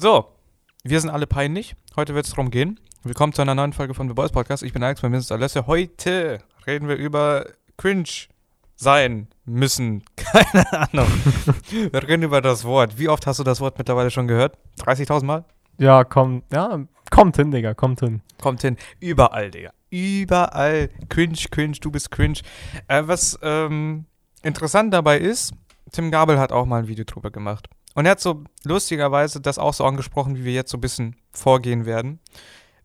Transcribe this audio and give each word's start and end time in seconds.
So, 0.00 0.28
wir 0.82 0.98
sind 0.98 1.10
alle 1.10 1.26
peinlich. 1.26 1.76
Heute 1.94 2.14
wird 2.14 2.24
es 2.24 2.30
darum 2.30 2.50
gehen. 2.50 2.80
Willkommen 3.02 3.34
zu 3.34 3.42
einer 3.42 3.54
neuen 3.54 3.74
Folge 3.74 3.92
von 3.92 4.08
The 4.08 4.14
Boys 4.14 4.32
Podcast. 4.32 4.62
Ich 4.62 4.72
bin 4.72 4.82
Alex, 4.82 5.02
bei 5.02 5.10
mir 5.10 5.18
ist 5.18 5.30
Alessia. 5.30 5.66
Heute 5.66 6.38
reden 6.66 6.88
wir 6.88 6.96
über 6.96 7.44
Cringe 7.76 8.08
sein 8.76 9.28
müssen. 9.44 10.02
Keine 10.16 10.72
Ahnung. 10.72 11.06
wir 11.92 12.08
reden 12.08 12.22
über 12.22 12.40
das 12.40 12.64
Wort. 12.64 12.98
Wie 12.98 13.10
oft 13.10 13.26
hast 13.26 13.40
du 13.40 13.44
das 13.44 13.60
Wort 13.60 13.76
mittlerweile 13.76 14.10
schon 14.10 14.26
gehört? 14.26 14.56
30.000 14.78 15.24
Mal? 15.26 15.44
Ja, 15.76 16.04
komm, 16.04 16.44
ja, 16.50 16.78
kommt 17.10 17.36
hin, 17.36 17.50
Digga, 17.50 17.74
kommt 17.74 18.00
hin. 18.00 18.22
Kommt 18.40 18.62
hin. 18.62 18.78
Überall, 19.00 19.50
Digga. 19.50 19.72
Überall. 19.90 20.88
Cringe, 21.10 21.36
cringe, 21.50 21.76
du 21.78 21.90
bist 21.90 22.10
cringe. 22.10 22.38
Äh, 22.88 23.02
was 23.04 23.38
ähm, 23.42 24.06
interessant 24.42 24.94
dabei 24.94 25.18
ist, 25.18 25.52
Tim 25.92 26.10
Gabel 26.10 26.38
hat 26.38 26.52
auch 26.52 26.64
mal 26.64 26.78
ein 26.78 26.88
Video 26.88 27.04
drüber 27.04 27.30
gemacht. 27.30 27.68
Und 27.94 28.06
er 28.06 28.12
hat 28.12 28.20
so 28.20 28.44
lustigerweise 28.64 29.40
das 29.40 29.58
auch 29.58 29.74
so 29.74 29.84
angesprochen, 29.84 30.36
wie 30.36 30.44
wir 30.44 30.52
jetzt 30.52 30.70
so 30.70 30.78
ein 30.78 30.82
bisschen 30.82 31.16
vorgehen 31.32 31.86
werden. 31.86 32.20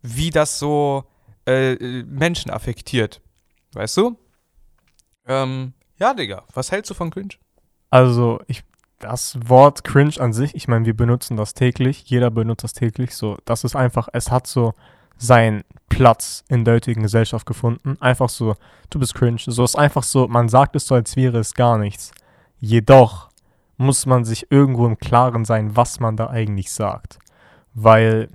Wie 0.02 0.30
das 0.30 0.58
so 0.58 1.04
äh, 1.46 2.02
Menschen 2.04 2.50
affektiert. 2.50 3.20
Weißt 3.72 3.96
du? 3.96 4.18
Ähm, 5.26 5.74
ja, 5.98 6.14
Digga. 6.14 6.44
Was 6.54 6.72
hältst 6.72 6.90
du 6.90 6.94
von 6.94 7.10
Cringe? 7.10 7.34
Also, 7.90 8.40
ich, 8.46 8.64
das 8.98 9.38
Wort 9.48 9.84
cringe 9.84 10.18
an 10.18 10.32
sich, 10.32 10.54
ich 10.54 10.68
meine, 10.68 10.86
wir 10.86 10.96
benutzen 10.96 11.36
das 11.36 11.54
täglich, 11.54 12.04
jeder 12.06 12.30
benutzt 12.30 12.64
das 12.64 12.72
täglich, 12.72 13.14
so, 13.14 13.36
das 13.44 13.64
ist 13.64 13.76
einfach, 13.76 14.08
es 14.12 14.30
hat 14.30 14.46
so 14.46 14.74
seinen 15.18 15.64
Platz 15.88 16.44
in 16.48 16.64
der 16.64 16.74
heutigen 16.74 17.02
Gesellschaft 17.02 17.46
gefunden. 17.46 17.96
Einfach 18.00 18.28
so, 18.28 18.54
du 18.90 18.98
bist 18.98 19.14
cringe. 19.14 19.40
So 19.46 19.64
ist 19.64 19.76
einfach 19.76 20.02
so, 20.02 20.28
man 20.28 20.48
sagt 20.48 20.76
es 20.76 20.86
so, 20.86 20.94
als 20.94 21.16
wäre 21.16 21.38
es 21.38 21.54
gar 21.54 21.78
nichts. 21.78 22.12
Jedoch 22.58 23.30
muss 23.76 24.06
man 24.06 24.24
sich 24.24 24.50
irgendwo 24.50 24.86
im 24.86 24.98
Klaren 24.98 25.44
sein, 25.44 25.76
was 25.76 26.00
man 26.00 26.16
da 26.16 26.28
eigentlich 26.28 26.70
sagt. 26.70 27.18
Weil, 27.74 28.28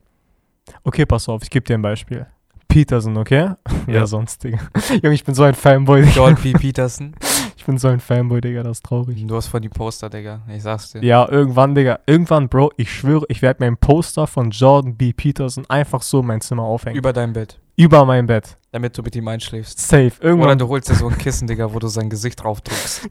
okay, 0.84 1.06
pass 1.06 1.28
auf, 1.30 1.42
ich 1.44 1.50
gebe 1.50 1.66
dir 1.66 1.76
ein 1.76 1.82
Beispiel. 1.82 2.28
Peterson, 2.68 3.18
okay? 3.18 3.52
Ja. 3.88 3.94
Ja, 3.94 4.08
sonst, 4.08 4.44
Digga. 4.44 4.60
Junge, 5.02 5.16
ich 5.16 5.24
bin 5.24 5.34
so 5.34 5.44
ein 5.44 5.56
Fanboy. 5.56 6.02
Digga. 6.02 6.16
Jordan 6.16 6.36
P. 6.38 6.54
Peterson. 6.60 7.16
Ich 7.58 7.66
bin 7.66 7.78
so 7.78 7.88
ein 7.88 8.00
Fanboy, 8.00 8.42
Digga, 8.42 8.64
das 8.64 8.78
ist 8.78 8.86
traurig. 8.86 9.26
Du 9.26 9.36
hast 9.36 9.48
von 9.48 9.62
die 9.62 9.70
Poster, 9.70 10.10
Digga. 10.10 10.42
Ich 10.48 10.64
sag's 10.64 10.92
dir. 10.92 11.04
Ja, 11.04 11.28
irgendwann, 11.30 11.76
Digga. 11.76 12.00
Irgendwann, 12.06 12.48
Bro, 12.48 12.72
ich 12.78 12.92
schwöre, 12.92 13.26
ich 13.30 13.42
werde 13.42 13.64
mir 13.64 13.68
ein 13.68 13.78
Poster 13.78 14.28
von 14.28 14.52
Jordan 14.52 14.96
B. 14.96 15.14
Peterson 15.14 15.66
einfach 15.68 16.02
so 16.04 16.22
in 16.22 16.28
mein 16.28 16.42
Zimmer 16.42 16.64
aufhängen. 16.64 16.98
Über 16.98 17.12
dein 17.12 17.34
Bett. 17.34 17.60
Über 17.76 18.06
mein 18.06 18.28
Bett. 18.28 18.58
Damit 18.72 18.98
du 18.98 19.02
mit 19.02 19.16
ihm 19.16 19.28
einschläfst. 19.28 19.80
Safe. 19.80 20.12
Oder 20.20 20.30
Irgendwann, 20.30 20.58
du 20.60 20.68
holst 20.68 20.90
dir 20.90 20.96
so 20.96 21.08
ein 21.08 21.18
Kissen, 21.18 21.48
Digga, 21.48 21.74
wo 21.74 21.80
du 21.80 21.88
sein 21.88 22.10
Gesicht 22.10 22.44
drauf 22.44 22.62
drückst. 22.62 23.10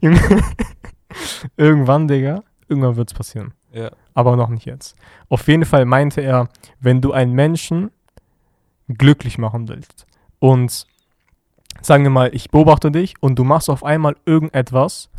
irgendwann, 1.57 2.07
Digga. 2.07 2.43
Irgendwann 2.67 2.95
wird's 2.95 3.13
passieren. 3.13 3.53
Ja. 3.71 3.91
Aber 4.13 4.35
noch 4.35 4.49
nicht 4.49 4.65
jetzt. 4.65 4.95
Auf 5.29 5.47
jeden 5.47 5.65
Fall 5.65 5.85
meinte 5.85 6.21
er, 6.21 6.49
wenn 6.79 7.01
du 7.01 7.11
einen 7.11 7.33
Menschen 7.33 7.91
glücklich 8.87 9.37
machen 9.37 9.67
willst 9.67 10.05
und 10.39 10.85
sagen 11.81 12.03
wir 12.03 12.11
mal, 12.11 12.33
ich 12.33 12.49
beobachte 12.49 12.91
dich 12.91 13.15
und 13.21 13.37
du 13.37 13.43
machst 13.43 13.69
auf 13.69 13.83
einmal 13.83 14.15
irgendetwas, 14.25 15.09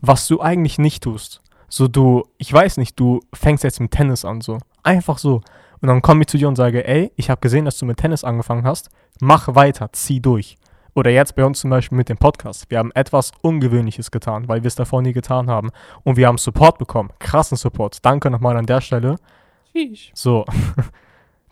was 0.00 0.26
du 0.26 0.40
eigentlich 0.40 0.78
nicht 0.78 1.02
tust. 1.02 1.40
So 1.68 1.86
du, 1.86 2.24
ich 2.38 2.52
weiß 2.52 2.78
nicht, 2.78 2.98
du 2.98 3.20
fängst 3.32 3.62
jetzt 3.62 3.80
mit 3.80 3.92
Tennis 3.92 4.24
an, 4.24 4.40
so. 4.40 4.58
Einfach 4.82 5.18
so. 5.18 5.42
Und 5.80 5.88
dann 5.88 6.02
komme 6.02 6.22
ich 6.22 6.26
zu 6.26 6.36
dir 6.36 6.48
und 6.48 6.56
sage, 6.56 6.86
ey, 6.86 7.12
ich 7.16 7.30
habe 7.30 7.40
gesehen, 7.40 7.64
dass 7.64 7.78
du 7.78 7.86
mit 7.86 7.98
Tennis 7.98 8.24
angefangen 8.24 8.64
hast. 8.64 8.90
Mach 9.20 9.54
weiter, 9.54 9.92
zieh 9.92 10.20
durch. 10.20 10.56
Oder 10.94 11.10
jetzt 11.10 11.34
bei 11.34 11.44
uns 11.44 11.60
zum 11.60 11.70
Beispiel 11.70 11.96
mit 11.96 12.08
dem 12.08 12.18
Podcast. 12.18 12.70
Wir 12.70 12.78
haben 12.78 12.90
etwas 12.92 13.32
Ungewöhnliches 13.42 14.10
getan, 14.10 14.48
weil 14.48 14.62
wir 14.62 14.68
es 14.68 14.74
davor 14.74 15.02
nie 15.02 15.12
getan 15.12 15.48
haben. 15.48 15.70
Und 16.02 16.16
wir 16.16 16.26
haben 16.26 16.38
Support 16.38 16.78
bekommen. 16.78 17.10
Krassen 17.18 17.56
Support. 17.56 18.04
Danke 18.04 18.30
nochmal 18.30 18.56
an 18.56 18.66
der 18.66 18.80
Stelle. 18.80 19.16
So. 20.14 20.44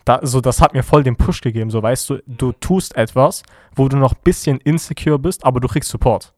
Da, 0.05 0.21
so, 0.23 0.41
das 0.41 0.59
hat 0.59 0.73
mir 0.73 0.81
voll 0.81 1.03
den 1.03 1.17
Push 1.17 1.41
gegeben. 1.41 1.69
So, 1.69 1.83
weißt 1.83 2.09
du, 2.09 2.23
du 2.25 2.51
tust 2.53 2.95
etwas, 2.95 3.43
wo 3.75 3.87
du 3.89 3.97
noch 3.97 4.13
ein 4.13 4.19
bisschen 4.23 4.57
insecure 4.61 5.19
bist, 5.19 5.45
aber 5.45 5.59
du 5.59 5.67
kriegst 5.67 5.91
Support. 5.91 6.33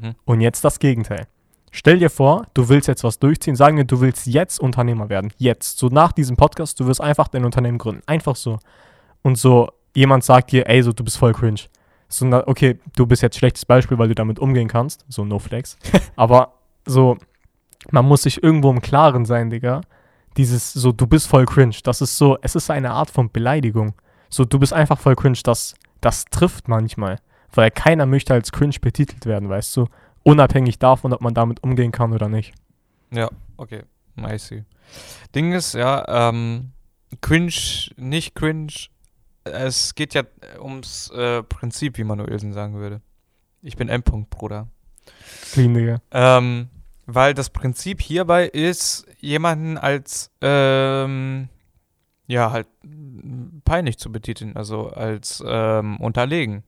Mhm. 0.00 0.14
Und 0.24 0.40
jetzt 0.40 0.64
das 0.64 0.78
Gegenteil. 0.78 1.26
Stell 1.72 1.98
dir 1.98 2.10
vor, 2.10 2.46
du 2.54 2.68
willst 2.68 2.86
jetzt 2.86 3.02
was 3.02 3.18
durchziehen. 3.18 3.56
Sagen 3.56 3.76
wir, 3.76 3.84
du 3.84 4.00
willst 4.00 4.26
jetzt 4.26 4.60
Unternehmer 4.60 5.08
werden. 5.08 5.32
Jetzt. 5.36 5.78
So 5.78 5.88
nach 5.88 6.12
diesem 6.12 6.36
Podcast, 6.36 6.78
du 6.78 6.86
wirst 6.86 7.00
einfach 7.00 7.26
dein 7.26 7.44
Unternehmen 7.44 7.78
gründen. 7.78 8.02
Einfach 8.06 8.36
so. 8.36 8.60
Und 9.22 9.36
so, 9.36 9.68
jemand 9.94 10.22
sagt 10.22 10.52
dir, 10.52 10.68
ey, 10.68 10.80
so, 10.82 10.92
du 10.92 11.02
bist 11.02 11.18
voll 11.18 11.32
cringe. 11.32 11.62
So, 12.08 12.26
na, 12.26 12.46
okay, 12.46 12.78
du 12.96 13.06
bist 13.06 13.22
jetzt 13.22 13.36
schlechtes 13.36 13.66
Beispiel, 13.66 13.98
weil 13.98 14.08
du 14.08 14.14
damit 14.14 14.38
umgehen 14.38 14.68
kannst. 14.68 15.04
So, 15.08 15.24
no 15.24 15.38
flex. 15.38 15.76
aber 16.16 16.54
so, 16.86 17.18
man 17.90 18.06
muss 18.06 18.22
sich 18.22 18.42
irgendwo 18.42 18.70
im 18.70 18.80
Klaren 18.80 19.24
sein, 19.24 19.50
Digga. 19.50 19.82
Dieses 20.36 20.72
so, 20.72 20.92
du 20.92 21.06
bist 21.06 21.26
voll 21.26 21.44
cringe. 21.44 21.76
Das 21.82 22.00
ist 22.00 22.16
so, 22.16 22.38
es 22.42 22.54
ist 22.54 22.70
eine 22.70 22.92
Art 22.92 23.10
von 23.10 23.30
Beleidigung. 23.30 23.94
So, 24.30 24.44
du 24.44 24.58
bist 24.58 24.72
einfach 24.72 24.98
voll 24.98 25.16
cringe. 25.16 25.38
Das, 25.42 25.74
das 26.00 26.24
trifft 26.26 26.68
manchmal. 26.68 27.18
Weil 27.52 27.70
keiner 27.70 28.06
möchte 28.06 28.34
als 28.34 28.52
cringe 28.52 28.76
betitelt 28.80 29.26
werden, 29.26 29.48
weißt 29.48 29.76
du? 29.76 29.86
Unabhängig 30.22 30.78
davon, 30.78 31.12
ob 31.12 31.20
man 31.20 31.34
damit 31.34 31.62
umgehen 31.62 31.92
kann 31.92 32.12
oder 32.12 32.28
nicht. 32.28 32.54
Ja, 33.10 33.30
okay. 33.56 33.82
I 34.18 34.38
see. 34.38 34.64
Ding 35.34 35.52
ist, 35.52 35.74
ja, 35.74 36.28
ähm, 36.28 36.72
cringe, 37.20 37.90
nicht 37.96 38.34
cringe. 38.34 38.72
Es 39.52 39.94
geht 39.94 40.14
ja 40.14 40.22
ums 40.60 41.10
äh, 41.10 41.42
Prinzip, 41.42 41.98
wie 41.98 42.04
Manuelsen 42.04 42.52
sagen 42.52 42.74
würde. 42.74 43.00
Ich 43.62 43.76
bin 43.76 43.88
M. 43.88 44.02
-Punkt, 44.02 44.28
Bruder. 44.30 44.68
Clean, 45.52 45.72
Digga. 45.74 46.00
Ähm, 46.10 46.68
weil 47.06 47.34
das 47.34 47.50
Prinzip 47.50 48.02
hierbei 48.02 48.46
ist, 48.46 49.06
jemanden 49.18 49.78
als, 49.78 50.30
ähm, 50.42 51.48
ja, 52.26 52.50
halt 52.50 52.66
peinlich 53.64 53.98
zu 53.98 54.12
betiteln, 54.12 54.56
also 54.56 54.90
als 54.90 55.42
ähm, 55.46 55.96
unterlegen, 56.00 56.64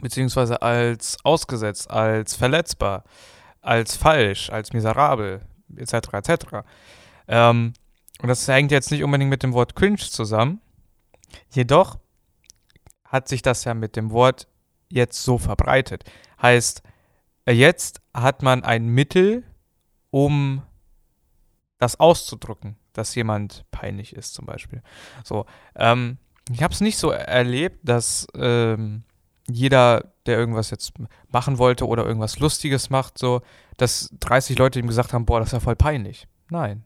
beziehungsweise 0.00 0.60
als 0.60 1.16
ausgesetzt, 1.24 1.90
als 1.90 2.36
verletzbar, 2.36 3.04
als 3.62 3.96
falsch, 3.96 4.50
als 4.50 4.72
miserabel, 4.72 5.40
etc., 5.74 5.94
etc. 6.12 6.46
Ähm, 7.26 7.72
und 8.20 8.28
das 8.28 8.46
hängt 8.46 8.70
jetzt 8.70 8.90
nicht 8.90 9.02
unbedingt 9.02 9.30
mit 9.30 9.42
dem 9.42 9.54
Wort 9.54 9.74
cringe 9.74 9.96
zusammen, 9.96 10.60
jedoch 11.50 11.98
hat 13.04 13.28
sich 13.28 13.42
das 13.42 13.64
ja 13.64 13.74
mit 13.74 13.96
dem 13.96 14.10
Wort 14.10 14.48
jetzt 14.88 15.22
so 15.22 15.38
verbreitet. 15.38 16.04
Heißt, 16.40 16.82
jetzt 17.48 18.00
hat 18.14 18.42
man 18.42 18.64
ein 18.64 18.86
Mittel, 18.88 19.44
um 20.10 20.62
das 21.78 22.00
auszudrücken, 22.00 22.76
dass 22.92 23.14
jemand 23.14 23.64
peinlich 23.70 24.14
ist, 24.14 24.34
zum 24.34 24.46
Beispiel. 24.46 24.82
So, 25.24 25.46
ähm, 25.74 26.18
ich 26.50 26.62
habe 26.62 26.72
es 26.72 26.80
nicht 26.80 26.98
so 26.98 27.10
erlebt, 27.10 27.80
dass 27.82 28.26
ähm, 28.34 29.02
jeder, 29.48 30.12
der 30.26 30.38
irgendwas 30.38 30.70
jetzt 30.70 30.92
machen 31.28 31.58
wollte 31.58 31.86
oder 31.86 32.04
irgendwas 32.04 32.38
Lustiges 32.38 32.90
macht, 32.90 33.18
so, 33.18 33.42
dass 33.76 34.10
30 34.20 34.58
Leute 34.58 34.78
ihm 34.78 34.86
gesagt 34.86 35.12
haben, 35.12 35.26
boah, 35.26 35.40
das 35.40 35.48
ist 35.48 35.52
ja 35.52 35.60
voll 35.60 35.76
peinlich. 35.76 36.26
Nein. 36.50 36.84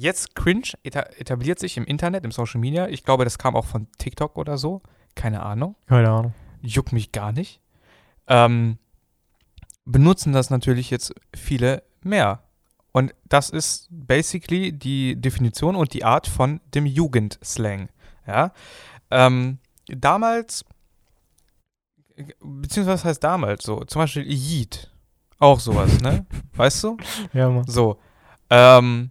Jetzt 0.00 0.36
cringe 0.36 0.74
eta 0.84 1.00
etabliert 1.18 1.58
sich 1.58 1.76
im 1.76 1.84
Internet, 1.84 2.24
im 2.24 2.30
Social 2.30 2.60
Media. 2.60 2.86
Ich 2.86 3.02
glaube, 3.02 3.24
das 3.24 3.36
kam 3.36 3.56
auch 3.56 3.64
von 3.64 3.88
TikTok 3.98 4.38
oder 4.38 4.56
so. 4.56 4.80
Keine 5.16 5.42
Ahnung 5.42 5.74
Keine 5.88 6.08
Ahnung. 6.08 6.34
juckt 6.62 6.92
mich 6.92 7.10
gar 7.10 7.32
nicht. 7.32 7.60
Ähm, 8.28 8.78
benutzen 9.84 10.32
das 10.32 10.50
natürlich 10.50 10.90
jetzt 10.90 11.12
viele 11.34 11.82
mehr. 12.04 12.44
Und 12.92 13.12
das 13.24 13.50
ist 13.50 13.88
basically 13.90 14.70
die 14.70 15.16
Definition 15.20 15.74
und 15.74 15.92
die 15.94 16.04
Art 16.04 16.28
von 16.28 16.60
dem 16.74 16.86
Jugendslang. 16.86 17.88
Ja? 18.24 18.52
Ähm, 19.10 19.58
damals, 19.88 20.64
beziehungsweise 22.40 22.94
was 22.94 23.04
heißt 23.04 23.24
damals 23.24 23.64
so, 23.64 23.82
zum 23.84 24.02
Beispiel 24.02 24.22
Yeet, 24.22 24.92
auch 25.40 25.58
sowas, 25.58 26.00
ne? 26.00 26.24
Weißt 26.54 26.84
du? 26.84 26.96
Ja, 27.32 27.50
Mann. 27.50 27.64
So. 27.66 27.98
Ähm, 28.48 29.10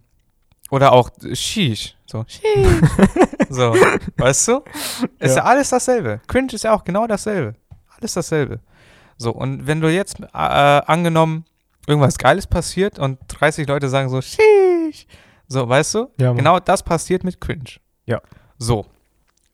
oder 0.70 0.92
auch 0.92 1.10
Sheesh. 1.32 1.96
So, 2.06 2.24
Sheesh. 2.26 2.66
so, 3.50 3.74
weißt 4.16 4.48
du? 4.48 4.62
Ist 5.18 5.36
ja. 5.36 5.42
Ja. 5.42 5.44
alles 5.44 5.70
dasselbe. 5.70 6.20
Cringe 6.26 6.52
ist 6.52 6.64
ja 6.64 6.74
auch 6.74 6.84
genau 6.84 7.06
dasselbe. 7.06 7.54
Alles 7.96 8.14
dasselbe. 8.14 8.60
So, 9.16 9.32
und 9.32 9.66
wenn 9.66 9.80
du 9.80 9.92
jetzt 9.92 10.20
äh, 10.20 10.26
angenommen, 10.32 11.44
irgendwas 11.86 12.18
Geiles 12.18 12.46
passiert 12.46 12.98
und 12.98 13.18
30 13.28 13.66
Leute 13.66 13.88
sagen 13.88 14.08
so, 14.08 14.20
Sheesh. 14.20 15.06
So, 15.48 15.68
weißt 15.68 15.94
du? 15.94 16.10
Ja. 16.18 16.32
Genau 16.32 16.60
das 16.60 16.82
passiert 16.82 17.24
mit 17.24 17.40
Cringe. 17.40 17.78
Ja. 18.06 18.20
So. 18.58 18.86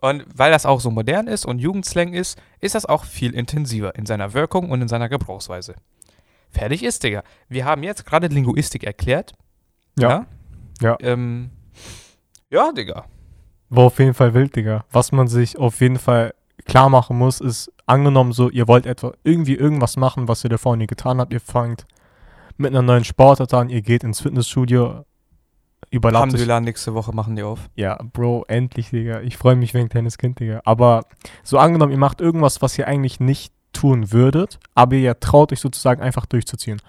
Und 0.00 0.27
weil 0.35 0.50
das 0.50 0.67
auch 0.67 0.81
so 0.81 0.91
modern 0.91 1.29
ist 1.29 1.47
und 1.47 1.61
Jugendslang 1.61 2.12
ist, 2.12 2.39
ist 2.61 2.75
das 2.75 2.85
auch 2.85 3.05
viel 3.05 3.35
intensiver 3.35 3.94
in 3.94 4.05
seiner 4.05 4.35
Wirkung 4.35 4.71
und 4.71 4.83
in 4.83 4.89
seiner 4.89 5.09
Gebrauchsweise. 5.09 5.77
Fertig 6.50 6.83
ist, 6.83 7.03
Digga. 7.03 7.23
Wir 7.49 7.65
haben 7.65 7.83
jetzt 7.83 8.05
gerade 8.05 8.27
Linguistik 8.27 8.85
erklärt. 8.85 9.33
Ja. 9.99 10.09
Ja. 10.09 10.27
Ähm, 11.00 11.50
ja, 12.50 12.73
Digga. 12.73 13.05
War 13.71 13.85
auf 13.85 13.99
jeden 13.99 14.15
Fall 14.15 14.35
wild, 14.35 14.55
Digga. 14.55 14.85
Was 14.91 15.12
man 15.12 15.29
sich 15.29 15.59
auf 15.59 15.81
jeden 15.81 15.99
Fall 15.99 16.35
klar 16.65 16.88
machen 16.88 17.19
muss, 17.19 17.41
ist, 17.41 17.73
angenommen 17.87 18.32
so, 18.32 18.50
ihr 18.50 18.69
wollt 18.69 18.87
etwa 18.87 19.12
irgendwie 19.25 19.55
irgendwas 19.55 19.97
machen, 19.97 20.29
was 20.29 20.44
ihr 20.44 20.50
davor 20.50 20.76
nie 20.76 20.87
getan 20.87 21.21
habt, 21.21 21.32
ihr 21.32 21.41
fangt 21.41 21.85
mit 22.56 22.71
einer 22.71 22.82
neuen 22.82 23.05
Sportart 23.05 23.53
an, 23.55 23.69
ihr 23.69 23.82
geht 23.82 24.05
ins 24.05 24.21
Fitnessstudio, 24.21 25.05
überlappt. 25.91 26.25
Alhamdulillah, 26.25 26.61
nächste 26.61 26.94
Woche 26.94 27.12
machen 27.12 27.37
die 27.37 27.43
auf. 27.43 27.69
Ja, 27.75 27.99
Bro, 28.12 28.44
endlich, 28.49 28.91
Digga. 28.91 29.20
Ich 29.20 29.37
freue 29.37 29.56
mich 29.56 29.75
wegen 29.75 29.88
kleines 29.88 30.19
Kind, 30.19 30.41
Digga. 30.41 30.61
Aber 30.65 31.05
so 31.43 31.59
angenommen, 31.59 31.93
ihr 31.93 31.99
macht 31.99 32.20
irgendwas, 32.20 32.62
was 32.62 32.79
ihr 32.79 32.87
eigentlich 32.87 33.20
nicht 33.20 33.53
tun 33.73 34.12
würdet, 34.12 34.59
aber 34.75 34.94
ihr 34.94 35.19
traut 35.19 35.53
euch 35.53 35.61
sozusagen 35.61 36.00
einfach 36.00 36.27
durchzuziehen. 36.27 36.81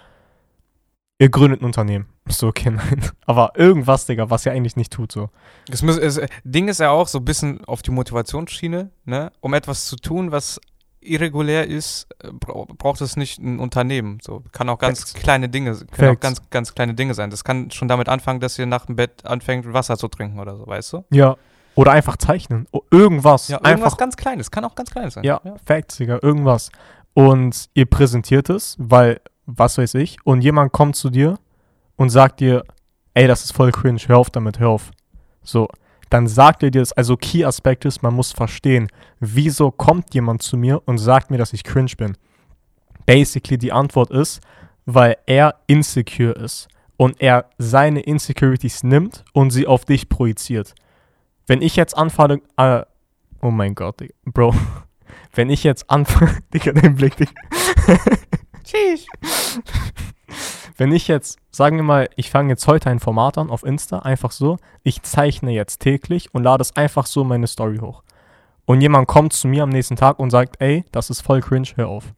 Ihr 1.18 1.30
gründet 1.30 1.62
ein 1.62 1.66
Unternehmen. 1.66 2.08
So, 2.28 2.48
okay, 2.48 2.70
nein. 2.72 3.02
Aber 3.26 3.54
irgendwas, 3.56 4.06
Digga, 4.06 4.30
was 4.30 4.46
ihr 4.46 4.52
eigentlich 4.52 4.76
nicht 4.76 4.92
tut, 4.92 5.12
so. 5.12 5.30
Das 5.68 5.82
muss, 5.82 5.98
es, 5.98 6.20
Ding 6.44 6.68
ist 6.68 6.80
ja 6.80 6.90
auch 6.90 7.08
so 7.08 7.20
ein 7.20 7.26
bisschen 7.26 7.64
auf 7.66 7.82
die 7.82 7.92
Motivationsschiene, 7.92 8.92
ne? 9.06 9.32
Um 9.40 9.54
etwas 9.54 9.86
zu 9.86 9.96
tun, 9.96 10.32
was 10.32 10.60
irregulär 11.00 11.68
ist, 11.68 12.08
äh, 12.24 12.32
bra- 12.32 12.66
braucht 12.78 13.00
es 13.02 13.16
nicht 13.16 13.40
ein 13.40 13.60
Unternehmen. 13.60 14.18
So 14.22 14.44
kann 14.52 14.68
auch 14.70 14.80
ganz 14.80 15.00
Facts. 15.02 15.14
kleine 15.14 15.50
Dinge, 15.50 15.76
können 15.92 16.16
auch 16.16 16.20
ganz, 16.20 16.42
ganz 16.50 16.74
kleine 16.74 16.96
Dinge 16.96 17.14
sein. 17.14 17.30
Das 17.30 17.44
kann 17.44 17.70
schon 17.72 17.88
damit 17.88 18.10
anfangen, 18.10 18.40
dass 18.40 18.58
ihr 18.58 18.66
nach 18.66 18.88
dem 18.88 18.96
Bett 18.96 19.24
anfängt, 19.26 19.72
Wasser 19.72 19.98
zu 19.98 20.08
trinken 20.08 20.40
oder 20.40 20.58
so, 20.58 20.66
weißt 20.66 20.94
du? 20.94 21.06
Ja. 21.12 21.38
Oder 21.76 21.92
einfach 21.92 22.18
zeichnen. 22.18 22.68
O 22.72 22.82
irgendwas. 22.90 23.50
Ja, 23.50 23.58
irgendwas 23.58 23.84
einfach. 23.94 23.98
ganz 23.98 24.18
Kleines. 24.18 24.50
Kann 24.50 24.66
auch 24.66 24.74
ganz 24.76 24.90
Kleines 24.92 25.14
sein. 25.14 25.24
Ja, 25.24 25.42
Facts, 25.66 25.98
Digga, 25.98 26.20
irgendwas. 26.22 26.72
Und 27.14 27.70
ihr 27.76 27.86
präsentiert 27.86 28.50
es, 28.50 28.76
weil, 28.80 29.22
was 29.46 29.78
weiß 29.78 29.96
ich, 29.96 30.18
und 30.24 30.42
jemand 30.42 30.72
kommt 30.72 30.96
zu 30.96 31.10
dir 31.10 31.38
und 31.96 32.10
sagt 32.10 32.40
dir, 32.40 32.64
ey, 33.14 33.28
das 33.28 33.44
ist 33.44 33.54
voll 33.54 33.72
cringe, 33.72 34.02
hör 34.08 34.18
auf 34.18 34.30
damit, 34.30 34.60
hör 34.60 34.70
auf. 34.70 34.92
So, 35.44 35.68
dann 36.10 36.28
sagt 36.28 36.64
er 36.64 36.72
dir 36.72 36.82
das, 36.82 36.94
also 36.94 37.18
Key-Aspekt 37.18 37.86
ist, 37.86 38.04
man 38.04 38.14
muss 38.14 38.32
verstehen, 38.32 38.88
wieso 39.20 39.72
kommt 39.72 40.14
jemand 40.14 40.42
zu 40.42 40.58
mir 40.58 40.82
und 40.86 40.98
sagt 40.98 41.32
mir, 41.32 41.38
dass 41.38 41.54
ich 41.54 41.64
cringe 41.64 41.92
bin. 41.98 42.18
Basically, 43.06 43.58
die 43.58 43.72
Antwort 43.72 44.12
ist, 44.12 44.42
weil 44.86 45.18
er 45.26 45.56
insecure 45.68 46.34
ist 46.34 46.68
und 46.98 47.22
er 47.22 47.50
seine 47.58 48.02
Insecurities 48.02 48.84
nimmt 48.84 49.24
und 49.34 49.52
sie 49.52 49.68
auf 49.68 49.86
dich 49.86 50.10
projiziert. 50.10 50.74
Wenn 51.48 51.62
ich 51.62 51.76
jetzt 51.76 51.98
anfange, 51.98 52.42
äh, 52.58 52.84
oh 53.42 53.52
mein 53.52 53.76
Gott, 53.76 54.04
Bro, 54.26 54.56
wenn 55.34 55.50
ich 55.50 55.64
jetzt 55.64 55.90
anfange, 55.90 56.38
Digga, 56.54 56.72
den 56.72 56.96
Blick, 56.96 57.16
Digga. 57.18 57.32
Tschüss. 58.66 59.06
Wenn 60.78 60.92
ich 60.92 61.08
jetzt, 61.08 61.38
sagen 61.52 61.78
wir 61.78 61.84
mal, 61.84 62.10
ich 62.18 62.30
fange 62.30 62.50
jetzt 62.50 62.68
heute 62.68 62.90
ein 62.90 63.00
Format 63.00 63.38
an 63.38 63.50
auf 63.50 63.64
Insta, 63.64 64.00
einfach 64.00 64.32
so, 64.32 64.58
ich 64.84 65.04
zeichne 65.04 65.52
jetzt 65.52 65.80
täglich 65.80 66.34
und 66.34 66.44
lade 66.44 66.62
es 66.62 66.76
einfach 66.76 67.06
so 67.06 67.22
in 67.22 67.30
meine 67.30 67.48
Story 67.48 67.78
hoch. 67.78 68.04
Und 68.66 68.82
jemand 68.82 69.08
kommt 69.08 69.32
zu 69.34 69.48
mir 69.48 69.64
am 69.64 69.70
nächsten 69.70 69.96
Tag 69.96 70.20
und 70.20 70.32
sagt, 70.32 70.60
ey, 70.60 70.84
das 70.92 71.10
ist 71.10 71.22
voll 71.22 71.40
cringe, 71.42 71.70
hör 71.76 71.88
auf. 71.88 72.14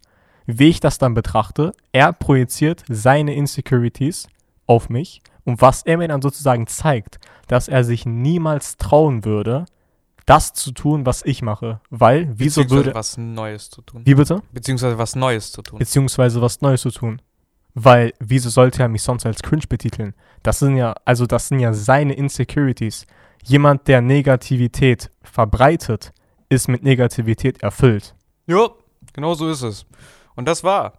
Wie 0.45 0.69
ich 0.69 0.79
das 0.79 0.97
dann 0.97 1.13
betrachte, 1.13 1.73
er 1.91 2.13
projiziert 2.13 2.83
seine 2.87 3.35
Insecurities 3.35 4.27
auf 4.65 4.89
mich 4.89 5.21
und 5.43 5.61
was 5.61 5.83
er 5.83 5.97
mir 5.97 6.07
dann 6.07 6.21
sozusagen 6.21 6.65
zeigt, 6.67 7.19
dass 7.47 7.67
er 7.67 7.83
sich 7.83 8.05
niemals 8.05 8.77
trauen 8.77 9.25
würde, 9.25 9.65
das 10.27 10.53
zu 10.53 10.71
tun, 10.71 11.05
was 11.05 11.23
ich 11.25 11.41
mache. 11.41 11.81
Weil, 11.89 12.29
wieso 12.35 12.69
würde. 12.69 12.93
was 12.93 13.17
Neues 13.17 13.71
zu 13.71 13.81
tun. 13.81 14.01
Wie 14.05 14.13
bitte? 14.13 14.43
Beziehungsweise 14.51 14.97
was 14.97 15.15
Neues 15.15 15.51
zu 15.51 15.63
tun. 15.63 15.79
beziehungsweise 15.79 16.41
was 16.41 16.61
Neues 16.61 16.81
zu 16.81 16.91
tun. 16.91 17.21
Weil, 17.73 18.13
wieso 18.19 18.49
sollte 18.49 18.81
er 18.81 18.89
mich 18.89 19.03
sonst 19.03 19.25
als 19.25 19.41
cringe 19.41 19.65
betiteln? 19.69 20.13
Das 20.43 20.59
sind 20.59 20.75
ja, 20.75 20.95
also 21.05 21.25
das 21.25 21.47
sind 21.47 21.59
ja 21.59 21.73
seine 21.73 22.13
Insecurities. 22.13 23.05
Jemand, 23.43 23.87
der 23.87 24.01
Negativität 24.01 25.09
verbreitet, 25.23 26.11
ist 26.49 26.67
mit 26.67 26.83
Negativität 26.83 27.63
erfüllt. 27.63 28.13
Ja, 28.47 28.69
genau 29.13 29.33
so 29.33 29.49
ist 29.49 29.61
es. 29.61 29.85
Und 30.35 30.45
das 30.45 30.63
war 30.63 30.93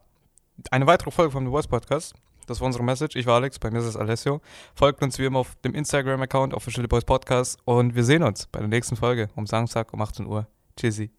eine 0.70 0.86
weitere 0.86 1.10
Folge 1.10 1.32
vom 1.32 1.44
The 1.44 1.50
Voice 1.50 1.66
Podcast. 1.66 2.14
Das 2.48 2.60
war 2.60 2.66
unsere 2.66 2.82
Message. 2.82 3.16
Ich 3.16 3.26
war 3.26 3.36
Alex, 3.36 3.58
bei 3.58 3.70
mir 3.70 3.78
ist 3.78 3.84
es 3.84 3.96
Alessio. 3.96 4.40
Folgt 4.74 5.02
uns 5.02 5.18
wie 5.18 5.26
immer 5.26 5.40
auf 5.40 5.54
dem 5.64 5.74
Instagram-Account 5.74 6.54
Official 6.54 6.88
Boys 6.88 7.04
Podcast 7.04 7.58
und 7.64 7.94
wir 7.94 8.04
sehen 8.04 8.22
uns 8.22 8.46
bei 8.46 8.60
der 8.60 8.68
nächsten 8.68 8.96
Folge 8.96 9.28
um 9.36 9.46
Samstag 9.46 9.92
um 9.92 10.00
18 10.00 10.26
Uhr. 10.26 10.46
Tschüssi. 10.76 11.17